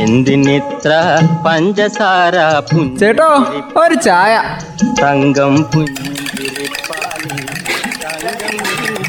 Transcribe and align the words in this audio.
എന്തിനിത്ര 0.00 0.92
പഞ്ചസാര 1.46 2.34
ചേട്ടോ 3.00 3.30
ഒരു 3.82 3.94
ചായ. 3.94 4.34
തങ്കം 5.02 5.54
പുഞ്ചിരിപ്പാലിൽ 5.72 7.40
തങ്കം 8.04 8.56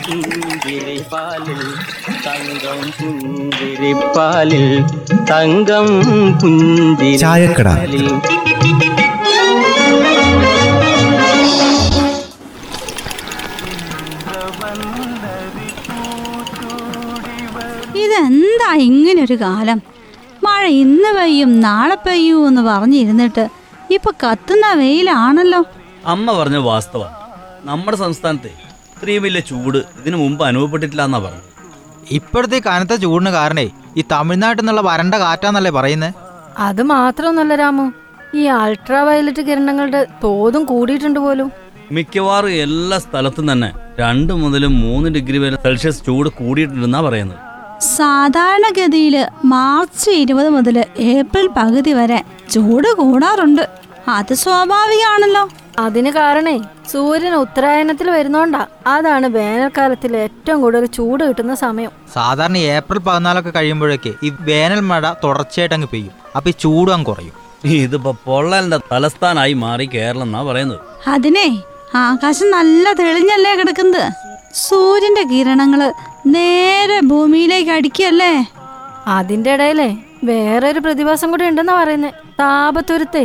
പുഞ്ചിരിപ്പാലിൽ 0.06 1.62
തങ്കം 2.28 2.80
പുഞ്ചിരിപ്പാലിൽ. 3.00 4.66
തങ്കം 5.32 5.88
ചായക്കട. 7.20 7.68
പുഞ്ചിരിപ്പാലിൽ 7.68 8.08
ഇതെന്താ 18.04 18.74
ഇങ്ങനൊരു 18.74 19.36
കാലം? 19.42 19.97
മഴ 20.48 20.64
ഇന്ന് 20.84 21.12
പെയ്യും 21.18 21.52
നാളെ 21.66 21.98
പെയ്യൂ 22.06 22.38
എന്ന് 22.50 22.62
പറഞ്ഞിരുന്നിട്ട് 22.70 23.44
ഇപ്പൊ 23.96 24.10
കത്തുന്ന 24.24 24.66
വെയിലാണല്ലോ. 24.82 25.62
അമ്മ 26.14 26.28
പറഞ്ഞ 26.40 26.58
വാസ്തവ. 26.70 27.04
നമ്മുടെ 27.70 27.98
സംസ്ഥാനത്തെ 28.04 28.52
ഇത്രയും 28.92 29.24
വലിയ 29.26 29.42
ചൂട് 29.50 29.78
ഇതിനു 30.00 30.18
മുമ്പ് 30.24 30.44
അനുഭവപ്പെട്ടിട്ടില്ല 30.50 31.04
എന്നാ 31.08 31.20
പറഞ്ഞു 31.26 31.44
ഇപ്പോഴത്തെ 32.18 32.60
കനത്ത 32.68 32.94
ചൂടിന് 33.04 33.32
കാരണേ 33.38 33.66
ഈ 34.00 34.04
തമിഴ്നാട്ടിൽ 34.14 34.62
നിന്നുള്ള 34.62 34.82
വരണ്ട 34.90 35.16
കാറ്റാന്നല്ലേ 35.24 35.72
പറയുന്നത് 35.78 36.14
അത് 36.68 36.82
മാത്രമൊന്നല്ല 36.94 37.56
രാമു 37.62 37.86
ഈ 38.40 38.44
അൾട്രാ 38.62 39.02
വയലറ്റ് 39.08 39.42
കിരണങ്ങളുടെ 39.48 40.02
തോതും 40.24 40.64
കൂടിയിട്ടുണ്ട് 40.72 41.20
പോലും. 41.26 41.50
മിക്കവാറും 41.96 42.54
എല്ലാ 42.66 42.98
സ്ഥലത്തും 43.06 43.46
തന്നെ 43.52 43.70
രണ്ട് 44.00 44.34
മുതൽ 44.42 44.64
മൂന്ന് 44.82 45.10
ഡിഗ്രി 45.16 45.38
വരെ 45.44 45.58
സെൽഷ്യസ് 45.66 46.04
ചൂട് 46.08 46.30
കൂടിയിട്ടുണ്ടെന്നാ 46.40 47.02
പറയുന്നത്. 47.08 47.40
സാധാരണഗതിയിൽ 47.82 49.28
മാർച്ച് 49.46 50.10
ഇരുപത് 50.10 50.50
മുതൽ 50.50 50.86
ഏപ്രിൽ 50.98 51.48
പകുതി 51.48 51.94
വരെ 51.94 52.24
ചൂട് 52.52 52.94
കൂടാറുണ്ട്. 52.94 53.70
അത് 54.08 54.34
സ്വാഭാവികമാണല്ലോ. 54.34 55.50
അതിന് 55.80 56.10
കാരണേ 56.10 56.64
സൂര്യൻ 56.92 57.36
ഉത്തരായനത്തിൽ 57.36 58.12
വരുന്നോണ്ടാ. 58.12 58.66
അതാണ് 58.88 59.28
വേനൽക്കാലത്തിൽ 59.28 60.18
ഏറ്റവും 60.18 60.62
കൂടുതൽ 60.62 60.86
ചൂട് 60.86 61.24
കിട്ടുന്ന 61.24 61.56
സമയം. 61.56 61.92
സാധാരണ 62.14 62.58
ഏപ്രിൽ 62.58 63.00
പതിനാലൊക്കെ 63.00 63.50
കഴിയുമ്പോഴേക്ക് 63.50 64.14
ഈ 64.24 64.34
വേനൽ 64.40 64.80
മഴ 64.80 65.14
തുടർച്ചയായിട്ട് 65.24 65.76
അങ്ങ് 65.76 65.88
പെയ്യും. 65.88 66.12
അപ്പൊ 66.36 66.50
ഈ 66.50 66.54
ചൂട് 66.60 66.92
അങ്ങ് 66.92 67.06
കുറയും. 67.06 67.34
ഇതിപ്പോ 67.66 68.18
പൊള്ളലിന്റെ 68.26 68.78
തലസ്ഥാനായി 68.92 69.54
മാറി 69.54 69.86
കേരളം 69.86 70.24
എന്നാ 70.24 70.44
പറയുന്നത്. 70.44 70.80
അതിനെ 71.10 71.58
ആകാശം 71.96 72.52
നല്ല 72.52 72.94
തെളിഞ്ഞല്ലേ 72.94 73.56
കിടക്കുന്നത്. 73.56 74.12
സൂര്യന്റെ 74.56 75.24
കിരണങ്ങൾ 75.24 75.94
നേരെ 76.26 77.00
ഭൂമിയിലേക്ക് 77.58 77.78
അടിക്കല്ലേ 77.80 78.34
അതിന്റെ 79.14 79.52
ഇടയിലേ 79.56 79.88
വേറൊരു 80.30 80.80
പ്രതിഭാസം 80.80 81.28
കൂടി 81.32 81.44
ഉണ്ടെന്നാ 81.50 81.74
പറയുന്നേ. 81.80 82.10
താപത്തുരുത്തേ. 82.42 83.24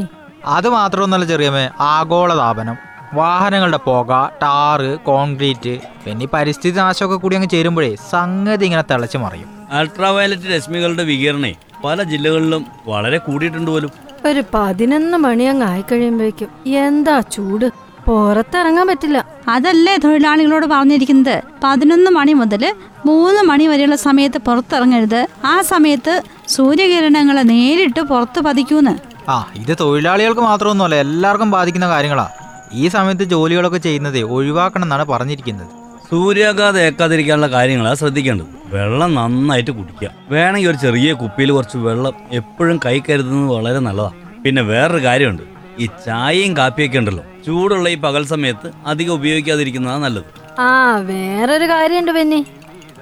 അത് 0.56 0.69
മാത്രമൊന്നല്ല 0.77 1.24
ചെറിയമേ 1.30 1.64
ആഗോളതാപനം. 1.89 2.77
വാഹനങ്ങളുടെ 3.19 3.80
പുക 3.86 4.11
ടാറ് 4.42 4.89
കോൺക്രീറ്റ് 5.08 5.74
പിന്നെ 6.05 6.24
ഈ 6.27 6.28
പരിസ്ഥിതി 6.34 6.78
നാശമൊക്കെ 6.80 7.19
കൂടി 7.24 7.36
അങ്ങ് 7.39 7.50
ചേരുമ്പോഴേ 7.55 7.91
സംഗതി 8.12 8.64
ഇങ്ങനെ 8.69 8.84
തിളച്ചു 8.92 9.19
മറിയും. 9.24 9.50
അൾട്രാവയലറ്റ് 9.78 10.48
രശ്മികളുടെ 10.55 11.05
വികിരണേ 11.11 11.52
പല 11.84 12.02
ജില്ലകളിലും 12.12 12.64
വളരെ 12.86 13.19
കൂടിയിട്ടുണ്ട് 13.27 13.70
പോലും. 13.70 13.92
ഒരു 14.30 14.42
പതിനൊന്ന് 14.55 15.19
മണി 15.27 15.44
അങ്ങ് 15.52 15.67
ആയിക്കഴിയുമ്പോഴേക്കും 15.72 16.50
എന്താ 16.86 17.17
ചൂട്? 17.34 17.69
പുറത്തിറങ്ങാൻ 18.06 18.86
പറ്റില്ല. 18.86 19.27
അതല്ലേ 19.48 19.97
തൊഴിലാളികളോട് 19.97 20.67
പറഞ്ഞിരിക്കുന്നത്? 20.67 21.42
പതിനൊന്ന് 21.64 22.11
മണി 22.11 22.33
മുതൽ 22.33 22.75
മൂന്ന് 23.06 23.42
മണി 23.42 23.67
വരെയുള്ള 23.67 23.97
സമയത്ത് 23.97 24.39
പുറത്തിറങ്ങരുത്. 24.39 25.28
ആ 25.45 25.61
സമയത്ത് 25.61 26.23
സൂര്യകിരണങ്ങളെ 26.48 27.42
നേരിട്ട് 27.42 28.00
പുറത്ത് 28.00 28.41
പതിക്കൂന്ന്. 28.41 28.95
ആ 29.30 29.47
ഇത് 29.56 29.77
തൊഴിലാളികൾക്ക് 29.80 30.41
മാത്രമൊന്നുമല്ല 30.41 30.95
എല്ലാവർക്കും 30.95 31.50
ബാധിക്കുന്ന 31.50 31.89
കാര്യങ്ങളാ. 31.89 32.28
ഈ 32.73 32.89
സമയത്ത് 32.89 33.23
ജോലികളൊക്കെ 33.23 33.78
ചെയ്യുന്നത് 33.78 34.19
ഒഴിവാക്കണം 34.23 34.83
എന്നാണ് 34.83 35.05
പറഞ്ഞിരിക്കുന്നത്. 35.05 35.67
സൂര്യാഘാതം 36.11 36.79
ഏക്കാതിരിക്കാനുള്ള 36.79 37.46
കാര്യങ്ങളാണ് 37.46 37.96
ശ്രദ്ധിക്കേണ്ടത്. 37.96 38.46
വെള്ളം 38.67 39.14
നന്നായിട്ട് 39.14 39.70
കുടിക്കുക. 39.70 40.11
വേണമെങ്കിൽ 40.30 40.70
ഒരു 40.70 40.77
ചെറിയ 40.77 41.13
കുപ്പിയിൽ 41.13 41.52
കുറച്ച് 41.52 41.79
വെള്ളം 41.79 42.14
എപ്പോഴും 42.33 42.80
കൈ 42.86 42.98
കരുതുന്നത് 42.98 43.57
വളരെ 43.57 43.79
നല്ലതാണ് 43.79 44.42
പിന്നെ 44.42 44.63
വേറൊരു 44.63 45.05
കാര്യമുണ്ട്. 45.05 45.42
ഈ 45.79 45.86
ചായയും 46.07 46.57
കാപ്പിയൊക്കെ 46.57 46.98
ഉണ്ടല്ലോ. 46.98 47.24
ചൂടുള്ള 47.47 47.89
ഈ 47.89 47.95
പകൽ 47.95 48.25
സമയത്ത് 48.25 48.73
അധികം 48.86 49.14
ഉപയോഗിക്കാതിരിക്കുന്നതാണ് 49.14 50.03
നല്ലത്. 50.03 50.25
ആ 50.61 50.97
വേറൊരു 50.97 51.64
കാര്യമുണ്ട് 51.64 52.13
പിന്നെ 52.13 52.47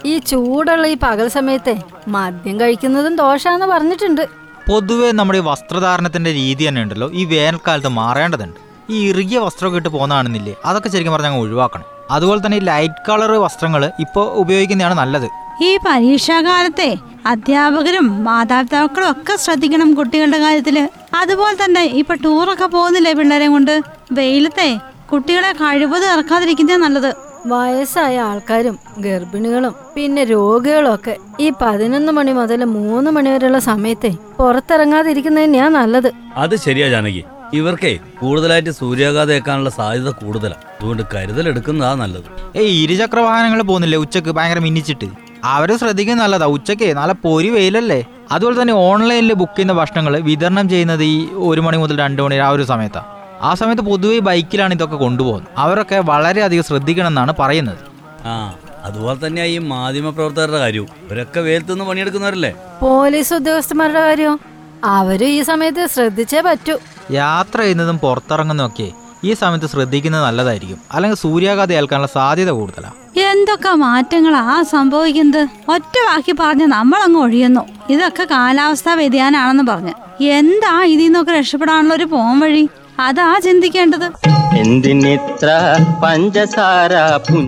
ഈ 0.06 0.18
ചൂടുള്ള 0.18 0.86
ഈ 0.86 0.96
പകൽ 1.02 1.28
സമയത്തെ 1.28 1.74
മദ്യം 2.08 2.60
കഴിക്കുന്നതും 2.60 3.16
ദോഷാന്ന് 3.16 3.66
പറഞ്ഞിട്ടുണ്ട്. 3.66 4.24
പൊതുവെ 4.68 5.12
നമ്മുടെ 5.12 5.38
ഈ 5.38 5.42
വസ്ത്രധാരണത്തിന്റെ 5.42 6.32
രീതി 6.32 6.68
തന്നെ 6.68 6.82
ഉണ്ടല്ലോ. 6.82 7.10
ഈ 7.12 7.24
വേനൽക്കാലത്ത് 7.24 7.88
മാറേണ്ടതുണ്ട്. 7.88 8.58
ഈ 8.90 9.08
ഇറുകിയ 9.10 9.38
വസ്ത്രമൊക്കെ 9.38 9.78
ഇട്ട് 9.78 9.88
പോകുന്നതാണെന്നില്ലേ? 9.88 10.54
അതൊക്കെ 10.64 10.88
ശരിക്കും 10.88 11.12
പറഞ്ഞാൽ 11.12 11.30
അങ്ങ് 11.30 11.42
ഒഴിവാക്കണം. 11.44 11.84
അതുപോലെ 12.10 12.46
തന്നെ 12.46 12.56
ഈ 12.56 12.60
ലൈറ്റ് 12.60 13.02
കളർ 13.08 13.32
വസ്ത്രങ്ങൾ 13.32 13.92
ഇപ്പോൾ 14.00 14.32
ഉപയോഗിക്കുന്നതാണ് 14.32 14.94
നല്ലത്. 14.94 15.28
ഈ 15.62 15.78
പരീക്ഷാകാലത്തെ 15.86 16.96
അധ്യാപകരും 17.26 18.24
മാതാപിതാക്കളും 18.24 19.10
ഒക്കെ 19.10 19.36
ശ്രദ്ധിക്കണം 19.36 19.94
കുട്ടികളുടെ 19.94 20.38
കാര്യത്തിൽ. 20.38 20.88
അതുപോലെ 21.14 21.64
തന്നെ 21.64 21.82
ഇപ്പൊ 22.00 22.14
ടൂറൊക്കെ 22.14 22.66
പോകുന്നില്ലേ 22.66 23.12
പിള്ളേരെ 23.12 23.48
കൊണ്ട്? 23.48 23.74
വെയിലത്തെ 24.12 24.78
കുട്ടികളെ 25.12 25.52
കഴിവത് 25.52 26.04
ഇറക്കാതിരിക്കുന്നേ 26.04 26.76
നല്ലത്. 26.76 27.10
വയസ്സായ 27.46 28.20
ആൾക്കാരും 28.20 28.78
ഗർഭിണികളും 28.98 29.74
പിന്നെ 29.94 30.24
രോഗികളും 30.24 30.94
ഒക്കെ 30.94 31.16
ഈ 31.40 31.52
പതിനൊന്ന് 31.62 32.12
മണി 32.12 32.32
മുതൽ 32.32 32.64
മൂന്ന് 32.64 33.10
മണി 33.10 33.30
വരെയുള്ള 33.30 33.58
സമയത്തെ 33.58 34.10
പുറത്തിറങ്ങാതിരിക്കുന്നത് 34.38 35.44
തന്നെയാ 35.44 35.68
നല്ലത്. 35.68 36.10
അത് 36.36 36.56
ശരിയാ 36.56 36.88
ജാനകി. 36.88 37.24
ഇവർക്കേ 37.54 37.98
കൂടുതലായിട്ട് 38.20 38.70
സൂര്യാഘാതം 38.70 39.32
ഏക്കാനുള്ള 39.32 39.70
സാധ്യത 39.70 40.10
കൂടുതലാണ് 40.10 40.62
അതുകൊണ്ട് 40.76 41.02
കരുതൽ 41.14 41.48
എടുക്കുന്നതാ 41.48 41.94
നല്ലത്. 41.94 42.28
ഏയ് 42.58 42.84
ഇരുചക്ര 42.84 43.20
വാഹനങ്ങൾ 43.20 43.62
പോകുന്നില്ലേ? 43.62 43.98
ഉച്ചയ്ക്ക് 43.98 44.30
ഭയങ്കര 44.30 44.58
മിന്നിച്ചിട്ട്. 44.58 45.29
അവർ 45.44 45.76
ശ്രദ്ധിക്കുന്നത് 45.76 46.24
നല്ലതാ. 46.24 46.46
ഉച്ചയ്ക്ക് 46.46 46.96
നല്ല 46.96 47.12
പൊരി 47.12 47.48
വെയിലല്ലേ? 47.48 48.04
അതുപോലെ 48.32 48.62
തന്നെ 48.62 48.74
ഓൺലൈനിൽ 48.74 49.32
ബുക്ക് 49.32 49.56
ചെയ്യുന്ന 49.56 49.72
ഭക്ഷണങ്ങൾ 49.72 50.16
വിതരണം 50.20 50.68
ചെയ്യുന്നത് 50.68 51.04
ഈ 51.04 51.28
ഒരു 51.34 51.60
മണി 51.60 51.76
മുതൽ 51.76 51.98
രണ്ട് 51.98 52.22
മണി 52.22 52.36
ആ 52.36 52.48
ഒരു 52.48 52.62
സമയത്താണ് 52.62 53.06
ആ 53.42 53.54
സമയത്ത് 53.54 53.82
പൊതുവെ 53.82 54.18
ബൈക്കിലാണ് 54.18 54.74
ഇതൊക്കെ 54.74 54.96
കൊണ്ടുപോകുന്നത്. 54.96 55.48
അവരൊക്കെ 55.56 55.98
വളരെയധികം 56.00 56.64
ശ്രദ്ധിക്കണം 56.64 57.06
എന്നാണ് 57.06 57.32
പറയുന്നത്. 57.38 57.78
ആ 58.26 58.54
അതുപോലെ 58.84 59.26
തന്നെയാ 59.26 59.46
ഈ 59.46 59.58
മാധ്യമ 59.58 60.10
പ്രവർത്തകരുടെ 60.10 60.58
കാര്യവും. 60.58 60.88
ഇവരൊക്കെ 61.06 61.40
വേലത്തുനിന്ന് 61.40 61.84
പണിയെടുക്കുന്നവരല്ലേ? 61.84 62.54
പോലീസ് 62.82 63.34
ഉദ്യോഗസ്ഥന്മാരുടെ 63.34 64.00
കാര്യവും. 64.00 64.40
അവരും 64.84 65.28
ഈ 65.28 65.42
സമയത്ത് 65.42 65.86
ശ്രദ്ധിച്ചേ 65.86 66.40
പറ്റൂ. 66.40 66.78
യാത്ര 67.10 67.60
ചെയ്യുന്നതും 67.60 67.98
പുറത്തിറങ്ങുന്നതും 67.98 68.70
ഒക്കെ 68.70 68.92
ഈ 69.24 69.34
സമയത്ത് 69.34 69.66
ശ്രദ്ധിക്കുന്നത് 69.66 70.24
നല്ലതായിരിക്കും. 70.24 70.78
അല്ലെങ്കിൽ 70.92 71.18
സൂര്യാഘാതം 71.18 71.74
ഏൽക്കാനുള്ള 71.74 72.06
സാധ്യത 72.06 72.50
കൂടുതലാണ് 72.50 72.96
എന്തൊക്കെ 73.32 73.68
മാറ്റങ്ങളാ? 73.68 74.62
സംഭവിക്കുന്നത്? 74.62 75.48
ഒറ്റ 75.68 76.08
വാക്കി 76.08 76.34
പറഞ്ഞ് 76.40 76.66
നമ്മളങ്ങ് 76.66 77.20
ഒഴിയുന്നു. 77.20 77.60
ഇതൊക്കെ 77.90 78.26
കാലാവസ്ഥാ 78.30 78.94
വ്യതിയാനാണെന്ന് 78.94 79.64
പറഞ്ഞ്. 79.64 79.92
എന്താ 80.22 80.84
ഇതിൽ 80.84 81.04
നിന്നൊക്കെ 81.04 81.32
രക്ഷപ്പെടാനുള്ള 81.32 81.94
ഒരു 81.94 82.04
പോം 82.04 82.40
വഴി? 82.40 82.68
അതാ 82.98 83.38
ചിന്തിക്കേണ്ടത്. 83.38 84.12
എന്തിനിത്ര 84.58 85.76
പഞ്ചസാര 86.04 86.92